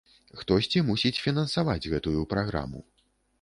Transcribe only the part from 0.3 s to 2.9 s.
Хтосьці мусіць фінансаваць гэтую праграму.